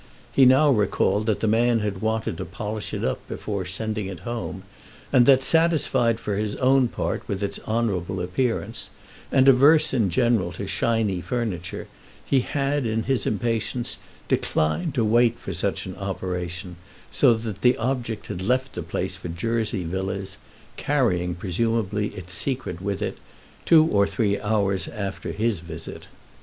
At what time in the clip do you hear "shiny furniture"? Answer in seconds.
10.65-11.87